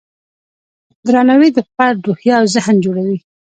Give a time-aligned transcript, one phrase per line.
[1.07, 3.17] درناوی د فرد روحیه او ذهن جوړوي.